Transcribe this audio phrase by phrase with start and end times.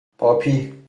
[0.17, 0.73] پاپی